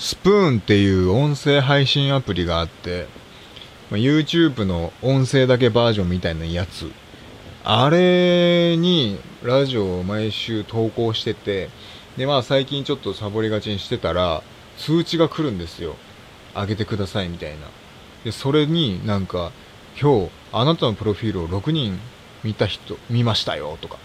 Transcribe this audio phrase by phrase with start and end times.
[0.00, 3.06] スプーンっていう音声配信アプリがあって、
[3.90, 6.90] ま YouTube の音声だけバージョンみたいなやつ。
[7.64, 11.68] あれにラジオを毎週投稿してて、
[12.16, 14.42] でまあ最近ちょっとサボりがちにしてたら、
[14.78, 15.96] 通知が来るんですよ。
[16.54, 17.66] 上げてくださいみたいな。
[18.24, 19.52] で、それになんか、
[20.00, 22.00] 今日あなたのプロフィールを6人
[22.42, 23.98] 見た人、見ましたよとか。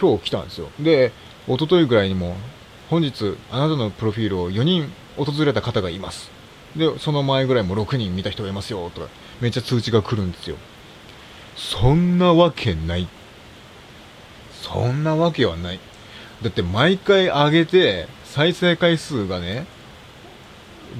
[0.00, 0.70] 今日来たんですよ。
[0.78, 1.10] で、
[1.48, 2.36] 一昨日ぐらいにも、
[2.92, 6.30] 本日あなたのプロフィールを4人訪れた方がいます。
[6.76, 9.08] で、その前ぐらいも6人見た人がいますよとか、
[9.40, 10.56] めっちゃ通知が来るんですよ。
[11.56, 13.08] そんなわけない。
[14.60, 15.80] そんなわけはない。
[16.42, 19.66] だって毎回上げて、再生回数がね、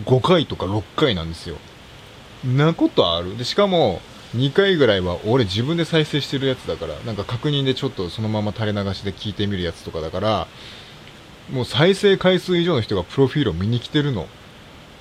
[0.07, 1.59] 5回とか6回なんですよ。
[2.43, 3.37] なことある？
[3.37, 4.01] で、しかも、
[4.35, 10.49] 2回ぐらいは俺自分で再生してるやつだから、なんか確認でちょっとそのまま垂れ流しで聞いてみるやつとかだから、
[11.51, 14.27] もう再生回数以上の人がプロフィールを見に来てるの。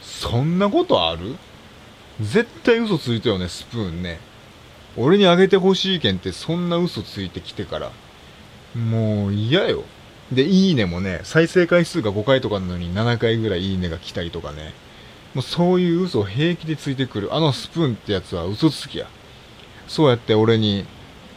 [0.01, 1.35] そんなことある？
[2.19, 4.19] 絶対嘘ついたよね、スプーンね。
[4.97, 7.91] 俺にあげてほしいけんってそんな嘘ついてきてから。
[8.75, 9.83] もう嫌よ。
[10.31, 14.73] で、いいねもね、再生回数が5回とかなのに7回ぐらいいいねが来たりとかね。
[15.33, 17.33] もうそういう嘘を平気でついてくる。
[17.33, 19.07] あのスプーンってやつは嘘つきや。
[19.87, 20.85] そうやって俺に、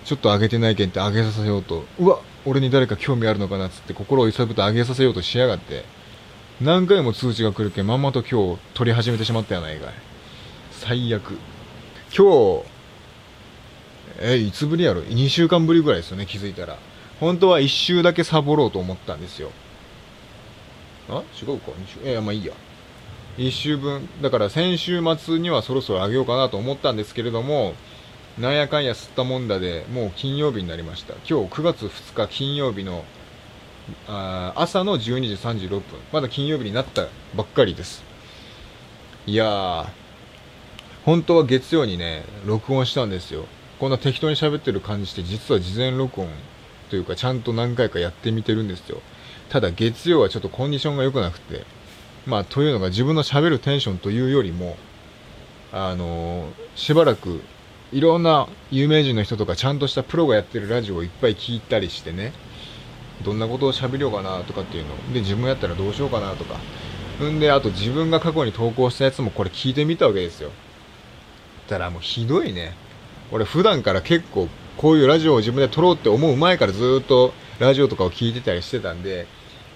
[0.05, 5.84] ちょっと上げてないけんって上げさせようと、うわっ、俺に誰か興味あるのかなっつって心を揺さぶって上げさせようとしやがって、
[6.61, 9.95] 何回も通知が来るけまんまと今日撮り始めてしまったやないかい。
[10.70, 11.39] 最悪。
[12.17, 12.64] 今日、
[14.20, 16.78] え、いつぶりやろ ?2 週間ぶりぐらいですよね、気づいたら。
[17.19, 19.51] 本当は1週だけサボろうと思ったんですよ。
[21.08, 21.23] あ？
[21.42, 22.08] 違うか ?2 週？
[22.08, 22.53] え、まあいいや。
[23.39, 27.75] 1週分、だから先週末にはそろそろあげようかなと思ったんですけれども、
[28.38, 31.14] なんやかんや吸ったもんだで、もう金曜日になりました。
[31.28, 33.04] 今日9月2日金曜日の、
[34.08, 35.82] あ朝の12時36分。
[36.12, 38.02] まだ金曜日になったばっかりです。
[39.27, 39.86] いやー、
[41.05, 43.44] 本当は月曜にね、録音したんですよ。
[43.78, 46.28] こんな適当に喋ってる感じして、実は事前録音
[46.90, 49.00] というか、ちゃんと何回かやってみてるんですよ。
[49.48, 51.64] ただ月曜はちょっとコンディションが良くなくて、
[52.27, 54.77] まあ、というのが自分の喋るテンションというよりも、
[55.73, 57.40] あのーしばらく、
[57.94, 62.32] いろんな有名人の人とかちゃんとしたプロがやってるラジオをいっぱい聞いたりしてね、
[63.24, 65.14] どんなことを喋りようかなとかっていうの。
[65.14, 66.58] で、自分やったらどうしようかなとか。
[67.24, 70.50] んで、あと自分が過去に投稿したやつもこれ聞いてみたわけですよ。
[71.68, 72.74] たらもうひどいね。
[73.30, 79.28] 俺普段から結構こういうラジオを自分で撮ろうって思う前からずっとラジオとかを聞いてたりしてたんで、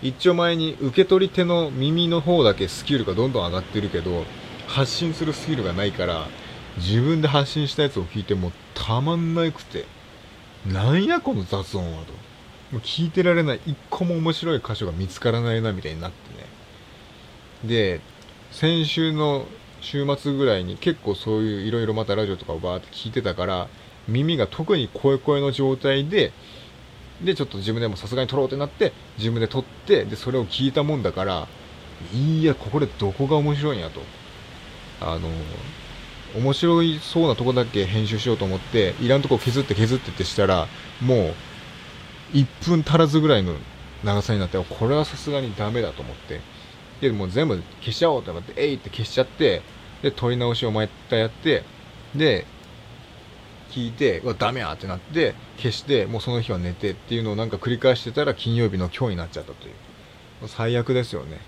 [0.02, 4.24] 一丁前に受け取り手の耳の方だけスキルがどんどん上がってるけど、
[4.66, 6.26] 発信するスキルがないから、
[6.78, 9.84] 自分で発信したやつを聞いてもたまんなくて、
[10.66, 12.12] なんやこの雑音はと。
[12.72, 16.46] もう聞いてられない、一個も面白い箇所が見つからないなみたいになってね。
[17.64, 18.00] で、
[18.52, 19.46] 先週の
[19.80, 23.68] 週末ぐらいに結構そういういろいろまたラジオとかをバーって聞いてたから、
[24.06, 26.32] 耳が特に声声の状態で、
[27.22, 31.48] で、ちょっと自分でもさすがに撮ろうってなって、自分で撮って、で、それを聞いたもんだから、
[32.12, 34.00] いや、ここでどこが面白いんやと。
[35.00, 35.28] あの、
[36.36, 40.68] 面白いそうなとこだけ編集しようと思って、いらんとこ削って削ってってしたら、
[41.00, 41.34] も
[42.34, 43.54] う、1分足らずぐらいの
[44.04, 46.40] 長さになって、これはさすがにダメだと思って。
[47.00, 49.62] で、もう全部消しちゃおうと思って、えいって消しちゃって、
[50.02, 51.64] で、撮り直しを毎回やって、
[52.14, 52.46] で、
[53.70, 59.74] 聞いて、うわ、ダメやってなって、消して、もうその日は寝てっていうのをなんか繰り返してたら金曜日の今日になっちゃったという。
[60.42, 61.40] う最悪ですよね。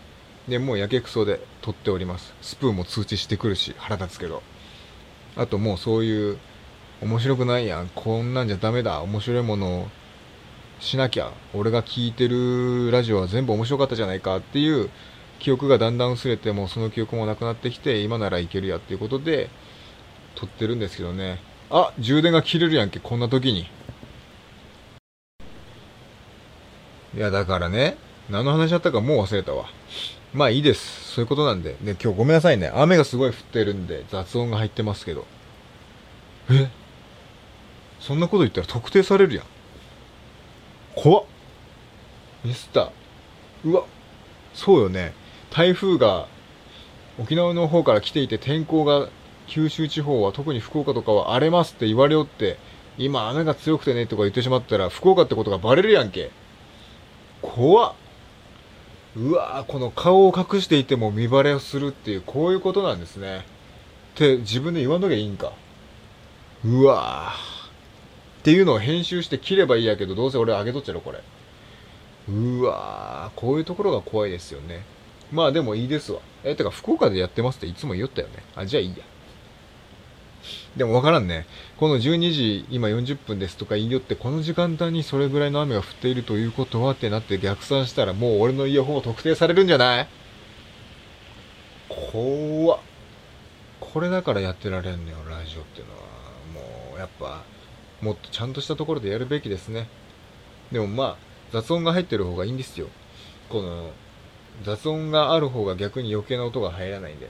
[0.49, 2.35] で、もうやけくそで撮っております。
[2.43, 4.43] スプーンも通知してくるし、腹立つけど。
[5.41, 6.39] あともうそういう、
[7.01, 9.89] 面白くないやん、こんなんじゃダメだ、面白いものを
[10.81, 14.91] しなきゃ、俺が聞いてるラジオは全部面白かったじゃないかっていう
[15.39, 19.49] 記憶がだんだん薄れて、もうその記憶もなくなってきて、今ならいけるやっていうことで、
[20.34, 21.41] 撮ってるんですけどね。
[21.71, 23.61] あ、充電が切れるやんけ、こんな時に。
[27.17, 27.97] いや、だからね、
[28.29, 29.71] 何の話だったかもう忘れたわ。
[30.32, 31.14] まあいいです。
[31.14, 31.76] そういうことなんで。
[31.82, 32.70] で、今日ごめんなさいね。
[32.73, 35.26] 雨がすごい降ってるんで、雑音が入ってますけど。
[36.50, 36.69] え？
[38.00, 39.44] そんなこと言ったら特定されるやん。
[40.97, 41.25] 怖っ。
[42.44, 42.91] ミスった。
[43.64, 43.85] うわ、
[44.55, 45.12] そうよね。
[45.50, 46.26] 台風が
[47.19, 49.08] 沖縄の方から来ていて天候が
[49.47, 52.58] 九州地方は特に福岡とかは荒れますって言われよって、
[52.97, 56.31] 今雨が強くてねとか言ってしまったら福岡ってことがバレるやんけ。
[57.43, 57.94] 怖っ。
[59.17, 63.38] うわーこの顔を隠していても見バレをするっていう、こういうことなんですね。
[63.38, 63.43] っ
[64.14, 65.52] て自分で言わんときゃいいんか。
[66.65, 67.69] うわー
[68.41, 71.23] っていうのを編集して切ればいいやけど、どうせ俺上げとっちゃろ、これ。
[72.29, 74.85] うわーこういうところが怖いですよね。
[75.33, 76.21] まあでもいいですわ。
[76.45, 78.43] え、てか福岡でやってますっていつも言ったよね。
[78.57, 78.97] あ、じゃあいいや。
[80.77, 81.47] でもわからんね。
[81.77, 90.09] この12時、今40分ですとか言いよって、この時間帯にそれぐらいの雨が降っているということはってなって逆算したら、もう俺のイヤホン特定されるんじゃない？
[91.89, 92.81] 怖っ。
[93.81, 96.01] これだからやってられんのよ、ラジオっていうのは。
[97.00, 97.43] やっぱ、
[98.00, 99.88] もっとちゃんとしたところでやるべきですね。
[100.70, 101.17] でもまあ、
[101.52, 102.88] 雑音が入ってる方がいいんですよ。
[103.49, 103.91] この、
[104.62, 107.29] 雑音がある方が逆に余計な音が入らないんで。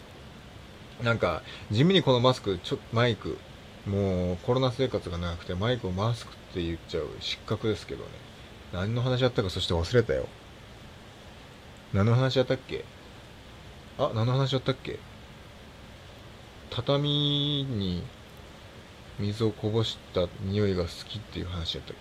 [1.02, 3.38] なんか、地味にこのマスク、ちょ、マイク、
[3.86, 8.10] もうコロナ生活が長くてマイクをマスクって言っちゃう失格ですけどね。
[8.74, 10.26] 何の話やったかそして忘れたよ。
[11.94, 12.84] 何の話やったっけ？
[13.98, 14.98] あ、何の話やったっけ？
[16.68, 18.04] 畳に
[19.20, 21.96] 水をこぼした匂いが好きっていう話やったっ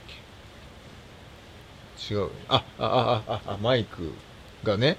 [1.98, 2.14] け？
[2.14, 2.30] 違う。
[2.48, 4.14] あ、あ、あ、あ、あ、マイク
[4.64, 4.98] がね、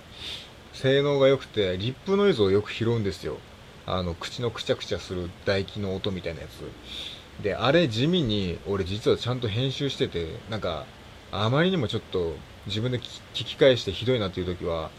[0.72, 3.38] 性能が良くて、リップノイズをよく拾うんですよ。
[3.86, 7.42] あの、口のくちゃくちゃする唾液の音みたいなやつ。
[7.42, 10.84] で、あれ地味に、俺実はちゃんと編集してて、なんか、
[11.32, 12.34] あまりにもちょっと
[12.66, 14.90] 自分で聞き返してひどいなっていう時は、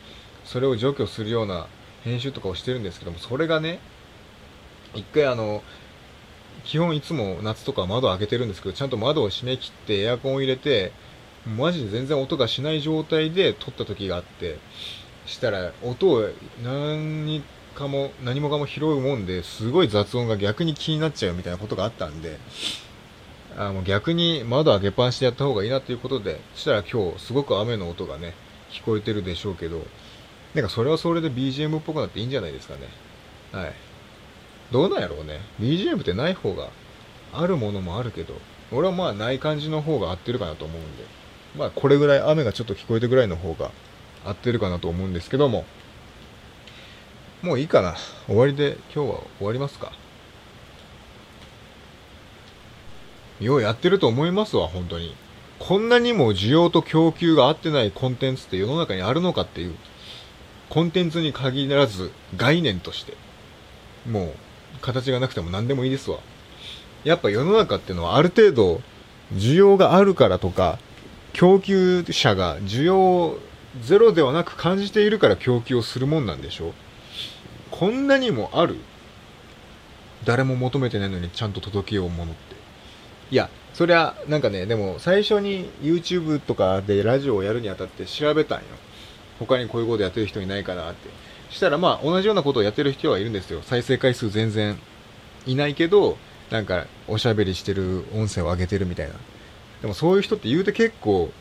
[0.44, 1.68] それを除去するような
[2.04, 3.80] 編集とかをしてるんですけども、それがね、
[4.96, 5.62] 一回あの、
[6.66, 10.92] 基本いつも夏とか窓開けてるんですけど、ちゃんと窓を閉め切ってエアコンを入れて、
[11.46, 14.58] マジで全然音がしない状態で撮った時があって、
[15.26, 16.30] したら音を
[16.64, 17.44] 何
[17.76, 22.38] かも、何もかも拾うもんで、すごい雑音が逆に気になっちゃうみたいなことがあったんで、
[23.58, 28.34] あもう逆に窓開けっぱなしでやった方がいいなということで、そしたら今日すごく雨の音がね、
[28.72, 29.86] 聞こえてるでしょうけど、
[30.54, 32.82] なんかそれはそれで BGM っぽくなっていいんじゃないですかね。
[33.52, 33.74] はい。
[34.72, 35.42] どうなんやろうね。
[35.60, 36.70] BGM ってない方が
[37.34, 38.36] あるものもあるけど、
[38.72, 41.04] 俺はまあない感じの方が合ってるかなと思うんで、
[41.58, 43.72] まあこれぐらい雨がちょっと聞こえてぐらいの方が
[44.26, 45.66] 合ってるかなと思うんですけども、
[47.42, 47.96] もういいかな。
[48.28, 49.92] 終わりで今日は終わりますか。
[53.40, 55.16] ようやってると思いますわ、本当に。
[55.58, 59.76] こんなにも需要と供給が合ってないコンテンツって世の中にあるのかっていう、
[60.70, 63.18] コンテンツに限らず概念として、
[64.10, 64.34] もう
[64.82, 66.20] 形がなくても何でもいいですわ。
[67.04, 68.82] やっぱ世の中っていうのはある程度
[69.34, 70.80] 需要があるからとか、
[71.34, 73.40] 供給者が需要を
[73.82, 76.74] ゼロではなく感じているから供給をするもんなんでしょ
[77.70, 78.76] こんなにもある
[80.26, 82.56] 誰も求めてないのにちゃんと届けようものって。
[83.32, 88.66] いや、そりゃ、なんかね、でも最初に YouTube とかでラジオをやるにあたって調べたんよ。
[89.40, 91.10] 他にこういうことやってる人いないかなって。
[91.52, 93.62] したらまあ同じようなことをやってる人はいるんですよ。
[93.62, 94.78] 再生回数全然
[95.46, 96.18] いないけど、
[96.50, 99.14] なんかおしゃべりしてる音声を上げてるみたいな。
[99.82, 101.32] でもそういう人って言うて結構、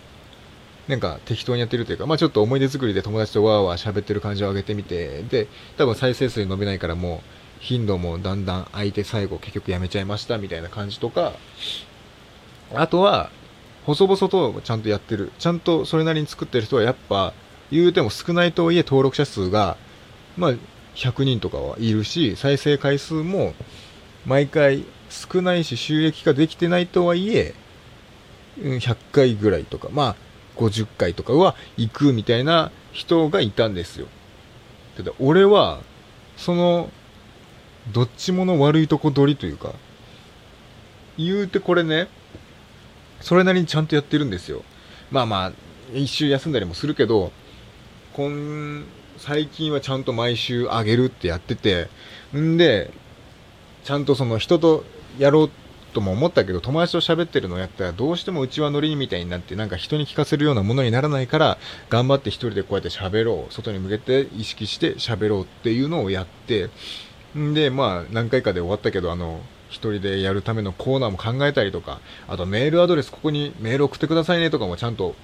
[0.89, 5.47] なんか適当にやってるというか、まあちょっと思い出作りで友達とわーわー喋ってる感じを上げてみて、で、
[5.77, 7.21] 多分再生数伸びないからもう
[7.61, 11.35] 頻度もだんだん空いて最後結局やめちゃいましたみたいな感じとか、
[12.75, 13.31] あとは、
[13.85, 15.33] 細々とちゃんとやってる。
[15.39, 17.33] ちゃんとそれなりに作ってる人はやっぱ、
[17.71, 19.77] 言うても少ないとはいえ登録者数が、
[20.41, 20.53] まあ、
[20.95, 23.55] 100人とかはいるし、再生回数も
[24.25, 27.55] 毎回少ないし収益化できてないとはいえ、
[28.59, 30.17] 100回ぐらいとか、まあ、
[30.57, 34.07] 50回とかは行くみたいな人がいたんですよ。
[34.97, 35.81] ただ、俺は、
[36.39, 36.91] その、
[37.93, 39.75] どっちもの悪いとこ取りというか、
[41.19, 42.09] 言うてこれね、
[43.21, 44.65] それなりにちゃんとやってるんですよ。
[45.11, 45.53] まあまあ、
[45.93, 47.31] 一周休んだりもするけど、
[48.15, 48.85] 今、
[49.21, 51.89] 最近はちゃんと毎週あげるってやってて、
[52.35, 52.91] んで、
[53.85, 54.83] ちゃんとその人と
[55.19, 55.51] やろう
[55.93, 61.59] とも思ったけど、友達と喋ってるのをやったらどうしてもうちはノリみたいになって、なんか人に聞かせるようなものにならないから、
[61.91, 66.71] 頑張って一人でこうやって喋ろう、外に向けて意識して喋ろうっていうのをやって、
[67.37, 75.15] んで、まあ何回かで終わったけど、あの、一人でやるためのコーナーも考えたりとか、あとメールアドレスここにメール送ってくださいねとかもちゃんと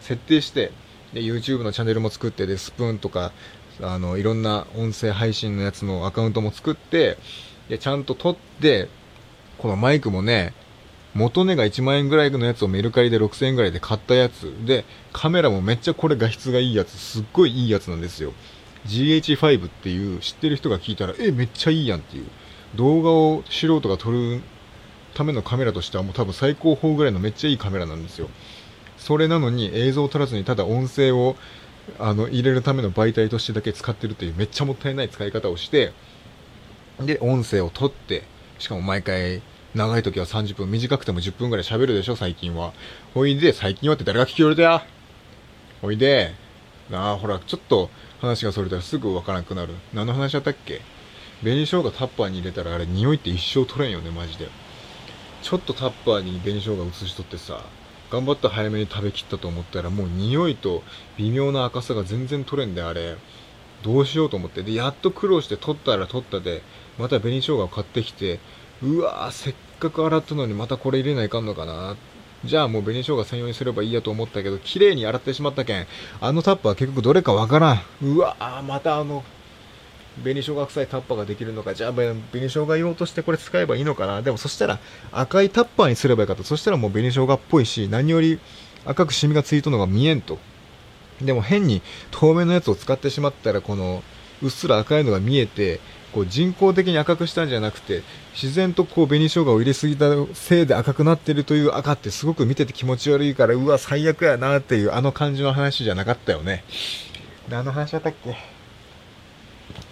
[0.00, 0.70] 設定して、
[1.12, 3.32] で、YouTube のチャンネルも作って、で、スプーンとか、
[3.82, 7.18] あの、いろんな音声配信のやつのアカウントも作って、
[7.68, 8.88] で、ちゃんと撮って、
[9.58, 10.54] このマイクもね、
[11.14, 18.32] 元値が1万円ぐらいのやつをメルカリで6000円ぐらいで買ったやつで、カメラもめっちゃこれ画質がいいやつ、すっごいいいやつなんですよ。
[18.86, 22.26] GH5 っていう知ってる人が聞いたら、え、めっちゃいいやんっていう。
[22.76, 24.40] 動画を素人が撮る
[25.14, 28.28] ためのカメラとしてはもう多分最高峰ぐらいのめっちゃいいカメラなんですよ。
[29.00, 31.34] それなのに映像を撮らずにただ音声を
[31.98, 35.92] あの入れるための媒体としてだけ使ってるというめっちゃもったいない使い方をして
[37.00, 38.22] で音声を撮って
[38.60, 39.42] しかも毎回
[39.74, 42.72] 長い時は30分短くても10分ぐらい喋るでしょ最近は
[43.14, 44.82] ほいで最近はって誰が聞きよるだよ
[45.80, 46.34] ほいで
[46.92, 47.88] ああ、ほら、ちょっと
[48.20, 49.74] 話がそれたらすぐわからなくなる。
[49.94, 50.80] 何の話だったっけ？
[51.42, 54.48] 紅生姜タッパーに入れたらあれ匂いって一生取れんよね、マジで。
[55.42, 57.64] ちょっとタッパーに紅生姜移しとってさ、
[58.10, 60.82] 頑張って早めに食べきったと思ったらもう匂いと
[61.16, 63.16] 微妙な赤さが全然取れんであれ。
[63.82, 64.62] どうしようと思って。
[64.62, 66.62] で、やっと苦労して取ったら取ったで、
[66.98, 68.38] また紅生姜を買ってきて、
[68.82, 71.96] うわぁ、せっかく洗ったのにまたこれ入れないかんのかな。
[72.44, 75.86] じゃあもう紅生姜専用にすればいいやと思ったけど、綺麗に洗ってしまったけん、
[76.20, 77.80] あのタップは結局どれかわからん。
[78.02, 79.24] うわぁ、またあの、
[80.18, 84.22] 紅生姜臭いタッパーができるのか、じゃあ紅生姜用としてこれ使えばいいのかな。
[84.22, 84.78] でもそしたら
[85.12, 86.44] 赤いタッパーにすればよかった。
[86.44, 88.38] そしたらもう紅生姜っぽいし、何より
[88.84, 90.38] 赤くシミがついたのが見えんと。
[91.22, 94.02] でも変に透明のやつを使ってしまったら、この
[94.42, 95.80] うっすら赤いのが見えて、
[96.12, 98.02] こう人工的に赤くしたんじゃなくて、
[98.32, 106.64] 自然とこう紅生姜を入れすぎたせいで赤くなってるという赤ってすごく見てて気持ち悪いから、うわ、最悪やなっていうあの感じの話じゃなかったよね。
[107.48, 108.59] 何の話だったっけ？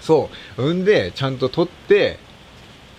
[0.00, 0.62] そう。
[0.62, 2.18] うんで、ちゃんと撮って、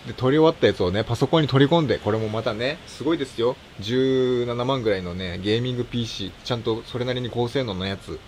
[0.06, 3.56] で、撮り終わったやつをね、パソコンに取り込んで、これもまたね、すごいですよ。
[3.80, 8.18] 17万ぐらいのね、ゲーミング PC、ちゃんとそれなりに高性能なやつ、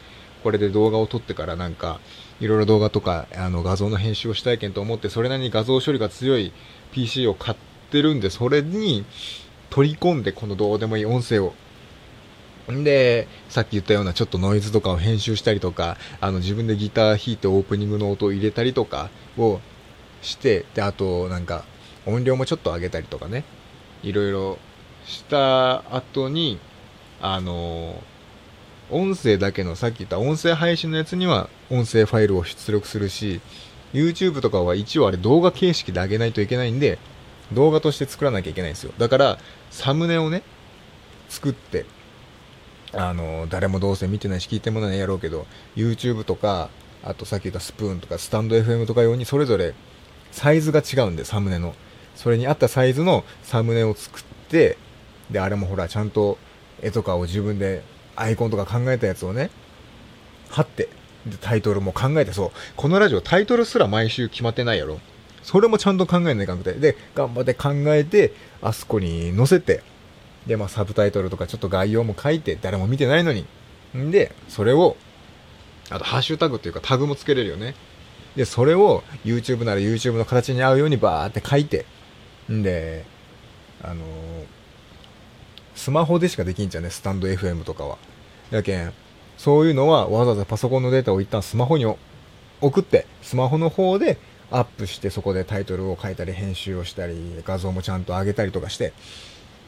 [0.42, 2.00] これで動画を撮ってからなんか、
[2.40, 6.52] いろいろ動画とか、あの、画像の編集をしたいけんと思って、それなりに画像処理が強い
[6.92, 7.56] PC を買っ
[7.90, 9.04] てるんで、それに
[9.71, 11.54] 取り込んで、このどうでもいい音声を
[12.69, 19.61] で、さっき言ったようなちょっとノイズとかを編集したりとか、あの自分でギター弾いてオープニングの音を入れたりとかを
[20.23, 21.64] して、で、あとなんか
[22.07, 23.45] 音量もちょっと上げたりとかね、
[24.02, 24.59] いろいろ
[25.04, 26.59] した後に、
[27.21, 28.02] あの
[28.90, 33.40] 音声だけのさっき言った音声配信のやつには音声ファイルを出力するし、
[33.92, 36.99] YouTube とかは一応あれ動画形式で上げないといけないんで、
[37.52, 38.92] 動画として作らなきゃいけないんですよ。
[38.99, 39.38] だから、
[39.71, 40.42] サムネをね、
[41.28, 41.85] 作って、
[42.92, 45.46] あの、誰もどうせ見てないし聞いてもないやろうけど、
[45.76, 46.70] YouTube とか、
[47.02, 49.75] あとさっき言ったスプーンとか、スタンド FM とか用にそれぞれ
[50.30, 51.75] サイズが違うんで、サムネの。
[52.14, 54.76] それに合ったサイズのサムネを作って、
[55.30, 56.38] で、あれもほら、ちゃんと
[56.82, 57.82] 絵とかを自分で、
[58.16, 59.50] アイコンとか考えたやつをね、
[60.50, 60.88] 貼って、
[61.26, 65.00] で、タイトルも考えて、そう、このラジオタイトルすら毎週決まってないやろ。
[65.42, 66.75] それもちゃんと考えないかんくて。
[66.75, 69.82] で、頑張って考えて、あそこに載せて、
[70.46, 73.46] で、まあ、サブタイトルとかちょっと概要も書いて、誰も見てないのに。
[73.96, 74.96] んで、それを、
[75.90, 77.75] あと、ハッシュタグっていうかタグもつけれるよね。
[78.37, 81.84] で、それを YouTube なら YouTube の形に合うようにバーって書いて、
[82.50, 83.04] んで、
[83.82, 83.99] あのー、
[85.75, 87.99] スマホでしかできんじゃね、スタンド FM とかは。
[88.50, 88.92] やけん、
[89.37, 91.87] そういうのはわざわざパソコンのデータを一旦スマホに
[92.61, 94.18] 送って、スマホの方で
[94.50, 98.92] アップしてそこでタイトルを書いたり編集をしたり、画像もちゃんと上げたりとかして、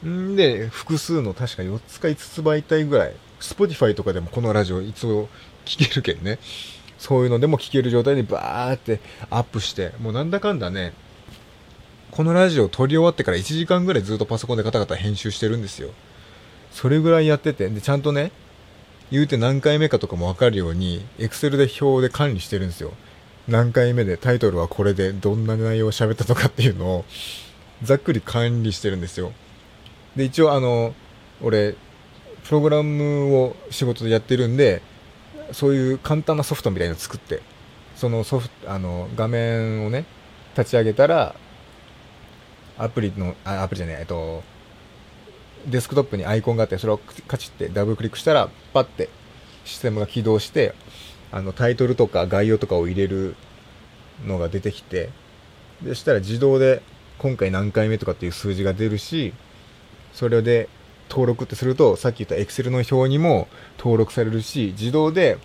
[0.03, 5.29] んで、複数の確か4つか5つ媒体ぐらい、Spotify とかでもこのラジオいつも
[5.65, 6.39] 聞けるけんね。
[6.97, 8.99] そういうのでも聞ける状態でバーって
[9.29, 10.93] アップして、もうなんだかんだね、
[12.11, 15.89] このラジオ撮り終わってから1時間ぐらいずっとパソコンでガタガタ編集してるんですよ。
[16.71, 18.31] それぐらいやってて、で、ちゃんとね、
[19.11, 22.93] 言うて何回目かとかもわかるように、Excel で表で管理してるんですよ。
[23.47, 27.05] 何回目でタイトルはこれでどんな内容を喋ったとかっていうのを
[27.83, 29.33] ざっくり管理してるんですよ。
[30.15, 30.93] で、一応あの、
[31.41, 31.75] 俺、
[32.43, 34.81] プログラムを仕事でやってるんで、
[35.51, 37.41] そういう簡単なソフトみたいなの作って、
[37.95, 40.05] そのソフト、あの、画面をね、
[40.57, 41.35] 立ち上げたら、
[42.77, 44.43] アプリの、あ、アプリじゃない、えっと、
[45.65, 49.09] デスクトップにアイコンがあって、それをカチってダブルクリックしたら、パッて
[49.63, 50.73] システムが起動して、
[51.31, 53.35] あの、タイトルとか概要とかを入れる
[54.25, 55.09] のが出てきて、
[55.81, 56.81] でしたら自動で
[57.17, 59.33] 今回何回目とかっていう数字が出るし、
[60.15, 60.69] それで
[61.09, 65.37] 登録ってすると、さっき言った Excel の表にも登録されるし、自動で、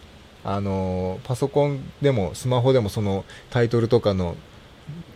[0.44, 4.36] あの、パソコンでもスマホでもそのタイトルとかの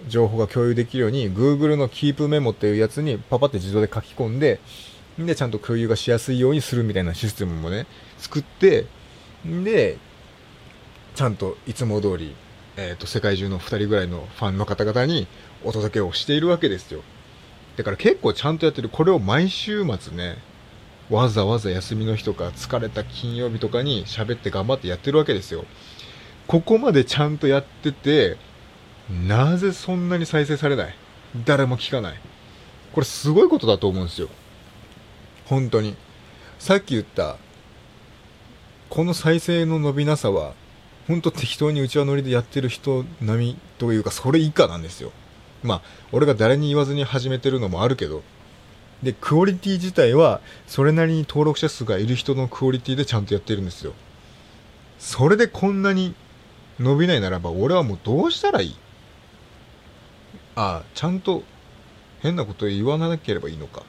[0.09, 4.61] 情報が共有できるように Google の Keep メモっていうやつにパパって自動で書き込んで、
[5.21, 7.87] んで、ちゃんと共有がしやすいようにするみたいなシステムもね、
[8.19, 8.87] 作って、
[9.45, 9.99] で、
[11.15, 12.35] ちゃんといつも通り、
[12.77, 15.29] えっ、ー、と、世界中の2人ぐらいのファンの方々に
[15.63, 17.03] お届けをしているわけですよ。
[17.77, 18.89] だから結構ちゃんとやってる。
[18.89, 20.39] これを毎週末ね、
[21.11, 25.65] わざわざ休みの日とか疲れた金曜日とかに喋って頑張ってやってるわけですよ。
[26.47, 28.37] ここまでちゃんとやってて、
[29.27, 30.95] なぜそんなに再生されない？
[31.45, 32.21] 誰も聞かない。
[32.93, 34.29] これすごいことだと思うんですよ。
[35.47, 35.97] 本当に。
[36.59, 37.37] さっき言った、
[38.89, 40.55] この再生の伸びなさは、
[41.09, 45.13] 本当適当にうちわ乗りでやってる人並みというか、それ以下なんですよ。
[45.65, 48.23] まあ、俺が誰に言わずに始めてるのもあるけど、
[49.03, 53.95] で、クオリティ自体は、それなりに登録者数がいる人のクオリティでちゃんとやってるんですよ。
[54.99, 56.15] それでこんなに
[56.79, 58.77] 伸びないならば俺はもうどうしたらいい？
[60.57, 61.43] ああちゃんと
[62.21, 63.83] 変なこと言わなければいいのか。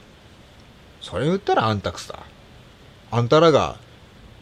[1.00, 2.18] それ言ったらあんたくさ。
[3.10, 3.78] あんたらが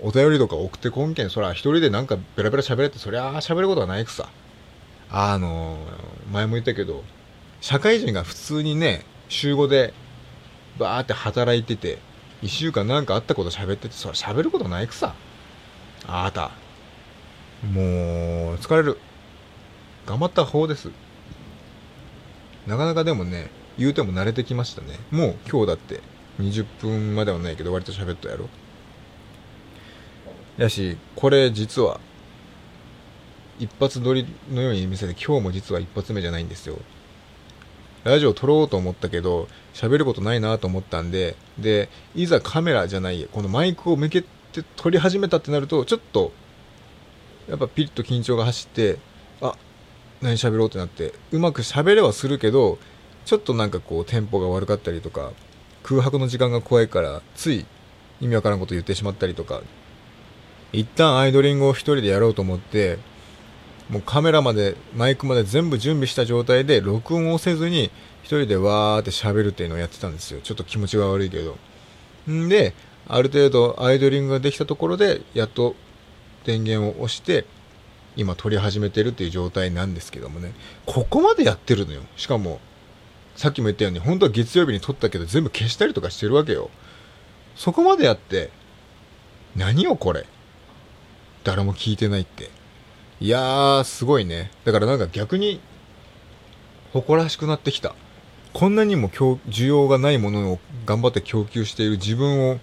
[0.01, 1.31] お便りとか送ってこんけん。
[1.31, 4.29] そら一人でなんかベラベラ喋れってそりゃ喋ることはないくさ。
[5.11, 5.79] あの
[6.33, 7.05] 前も言ったけど
[7.65, 9.95] 社会人が普通にね週5で
[10.79, 11.99] バーって働いてて
[12.43, 15.15] 1週間なんかあったこと喋っててそ喋ることないくさ。
[16.07, 16.51] あなた
[17.73, 18.99] もう疲れる。
[20.05, 20.91] 頑張った方です。
[22.67, 24.99] なかなかでもね言うても慣れてきましたね。
[25.11, 26.03] もう今日だって
[26.41, 28.51] 20分まではないけど割と喋ったやろ。
[30.59, 31.99] やしこれ実は
[33.59, 36.77] 一発撮りのように見せて今日も実は一発目じゃないんですよ。
[38.05, 46.33] ラジオ撮ろうと思ったけど喋ることないなと思ったんででいざカメラじゃないこのマイクを向けて撮り始めたってなるとちょっと
[47.49, 48.99] やっぱピリッと緊張が走って
[49.41, 49.57] あ
[50.21, 52.79] 何喋ろうってなってうまく喋れはするけど
[53.25, 55.33] ちょっとなんかこうテンポが悪かったりとか
[55.83, 57.67] 空白の時間が怖いからつい
[58.21, 59.63] 意味わからんこと言ってしまったりとか
[60.73, 62.99] 一旦アイドリングを一人でやろうと思って
[63.89, 67.91] もうカメラまでマイクまで全部準備した状態で録音をせずに
[68.23, 70.41] 一人でわーって喋るっていうのをやってたんですよ。
[70.43, 71.57] ちょっと気持ちが悪いけど。
[72.31, 72.75] んで
[73.07, 75.75] ある程度アイドリングができたところでやっと
[76.45, 77.45] 電源を押して
[78.17, 80.55] 今撮り始めてるっていう状態なんですけどもね。
[80.87, 82.01] ここまでやってるのよ。
[82.17, 82.61] しかも
[83.37, 86.71] さっきも言ったように本当は月曜日に撮ったけど全部消したりとかしてるわけよ。
[87.57, 88.51] そこまでやって
[89.55, 90.25] 何よこれ。
[91.45, 92.49] 誰も聞いてないって。
[93.21, 95.61] いやーすごいねだからなんか逆に
[96.93, 97.95] 誇らしくなってきた
[98.53, 102.61] こんなにも需要がないものを頑張って供給している自分を好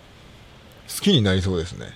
[1.01, 1.87] きになりそうですね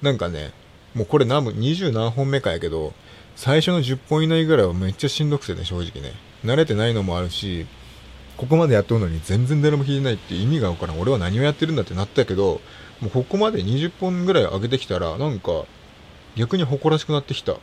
[0.00, 0.52] なんかね
[0.94, 2.92] もうこれ何分、20何本目かやけど、
[3.34, 6.12] 最初の10本以内ぐらいはめっちゃしんどくてね、正直ね。
[6.44, 7.66] 慣れてないのもあるし、
[8.36, 11.00] ここまでやっとるのに全然誰も聞いてないって意味がわからん。
[11.00, 12.60] 俺は何をやってるんだってなったけど、
[13.00, 15.64] もうここまで20本ぐらい上げてきたら、なんか、
[16.36, 17.56] 逆に誇らしくなってきた。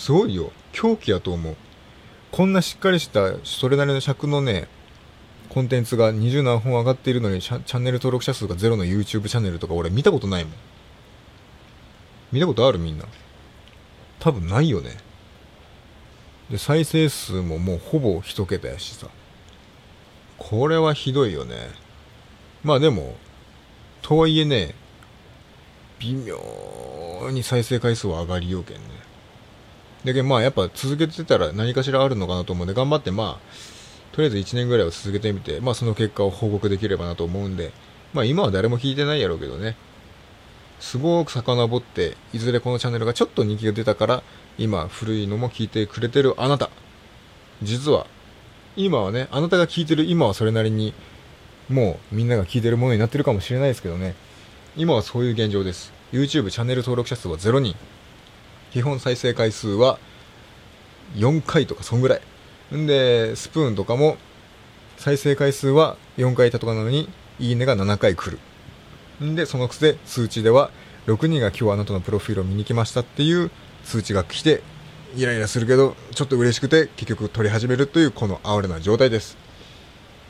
[0.00, 0.50] すごいよ。
[0.72, 1.56] 狂気やと思う。
[2.32, 4.66] こんなしっかりした、それなりの尺のね、
[5.50, 10.52] コンテンツが20何本上がっているのにチャンネル登録者数がゼロの YouTube チャンネルとか俺見たことないもん。
[12.32, 13.04] 見たことあるみんな。
[14.20, 14.96] 多分ないよね。
[16.48, 19.06] で、再生数ももうほぼ一桁やしさ。
[20.38, 21.56] これはひどいよね。
[22.64, 23.16] まあでも、
[24.00, 24.74] とはいえね、
[25.98, 26.38] 微妙
[27.32, 29.09] に再生回数は上がりようけんね。
[30.04, 37.72] だけどまあやっぱ続けてたら何かしらあるのかなと思うんで、頑張ってまあ、とりあえず1年ぐらいは続けてみて、まあその結果を報告できればなと思うんで、
[38.12, 39.76] まあ今は誰も聞いてないやろうけどね。
[40.80, 44.22] すごく遡って、いずれこのチャンネルがちょっと人気が出たから、
[44.58, 46.70] 今古いのも聞いてくれてるあなた。
[47.62, 48.06] 実は、
[48.76, 50.94] 今はね、あなたが聞いてる今はそれなりに、
[51.68, 54.14] もうみんなが聞いてるものになってるかもしれないですけどね。
[54.76, 55.92] 今はそういう現状です。
[56.12, 57.76] YouTube チャンネル登録者数は0人。
[58.72, 59.98] 基本再生回数は
[61.14, 62.76] 4回とかそんぐらい。
[62.76, 64.16] んで、スプーンとかも
[64.96, 68.30] 再生回数は4回いたとかなのに、いいねが7回来
[69.18, 69.26] る。
[69.26, 70.70] んで、そのくせ通知では、
[71.06, 73.50] 6人が今日あなたのプロフィールを見に来ましたっていう
[73.84, 74.62] 通知が来て、
[75.16, 79.36] イライラするけど、ちょっと嬉しくて結局撮り始めるというこの哀れな状態です。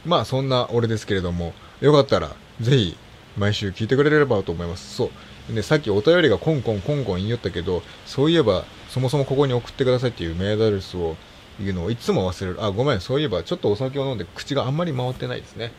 [0.07, 2.97] まあそんな俺ですけれども、よかったらぜひ
[3.37, 4.95] 毎週聞いてくれればと思います。
[4.95, 5.11] そう。
[5.49, 11.17] で、さっきお便りがコンコンコンコン言いよったけど、そういえばそもそもここに送ってくださいっていうメールアドレスを
[11.59, 12.65] 言うのをいつも忘れる。
[12.65, 15.73] あ、ごめん、そういえばちょっとお酒を飲んで口があんまり回ってないですね。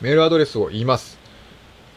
[0.00, 1.18] メールアドレスを言います。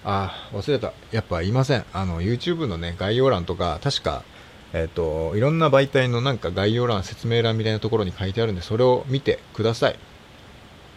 [0.03, 0.93] あ、忘れた。
[1.11, 1.85] やっぱ言いません。
[1.93, 4.23] あの、YouTube のね、概要欄とか、確か、
[4.73, 9.99] えっ、ー、と、いろんな媒体のなんか概要欄、説明欄みたいなところに書いてあるんで、それを見てください。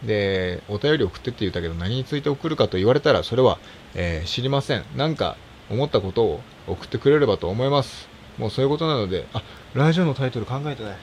[0.05, 3.59] で、お便り送ってって言ったけど、何について送るかと言われたら、それは、
[3.95, 4.83] えー、知りません。
[4.95, 5.37] なんか、
[5.69, 8.07] 思ったことを送ってくれればと思います。
[8.37, 10.93] もうそういうことなので、あ、ラジオのタイトル考えてな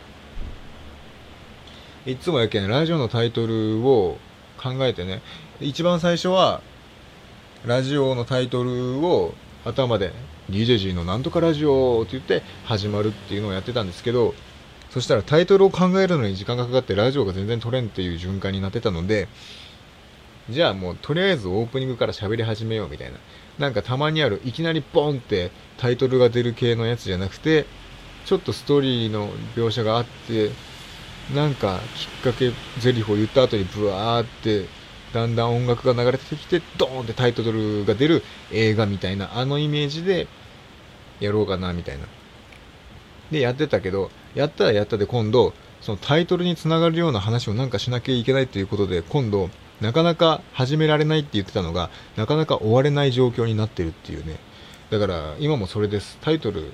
[2.07, 2.13] い。
[2.13, 4.19] いつもやけん、ラジオのタイトルを
[4.59, 5.23] 考えてね、
[5.61, 6.61] 一番最初は、
[7.67, 10.13] ラジオのタイトルを頭で
[10.51, 14.35] DJG のなんとかラジオって言って始まるっていうのをやってたんですけど
[14.91, 19.29] そしたらタイトルを考えるのに時間がかかってラジオが全然取れんっていう循環になってたので
[20.51, 23.19] じゃあもうとりあえずオープニングから喋り始めようみたいな。
[23.59, 27.67] なんかたまにあるいきなりボンってタイトルが出る系のやつじゃなくて
[28.25, 30.51] ちょっとストーリーの描写があって
[31.35, 31.79] なんか
[32.23, 34.67] きっかけゼリフを言った後にブワーって
[35.15, 40.27] だんだん音楽が流れてきて、ドーンってタイトルが出る映画みたいな、あのイメージで
[41.21, 42.07] やろうかなみたいな。
[43.31, 54.39] でやってたけどやったらやったで今度そのタイトルにつながるような話をなんかしなきゃいけないということで今度なかなか始められないって言ってたのがなかなか終われない状況になってるっていうね。
[54.91, 56.19] だから今もそれです。
[56.21, 56.73] タイトル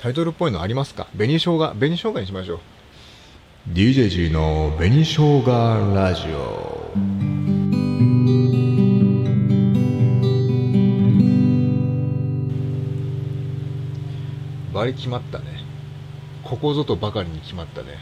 [0.00, 1.06] タイトルっぽいのありますか？
[1.16, 1.58] 紅生姜。
[1.58, 2.60] 紅生姜にしましょう。
[3.72, 6.90] DJG の紅生姜ラジオ。
[14.72, 15.44] バリ決まったね。
[16.42, 17.98] ここぞとばかりに決まったね。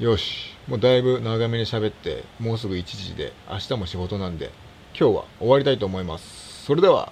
[0.00, 4.50] よしもうだいぶ長めに喋ってもうすぐ1時で明日も仕事なんで
[4.98, 6.64] 今日は終わりたいと思います。
[6.64, 7.10] それでは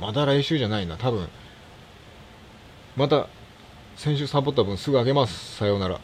[0.00, 1.28] まだ来週じゃないな多分。
[2.96, 3.28] また
[3.96, 5.56] 先週サボった分すぐあげます。
[5.56, 6.00] さようなら。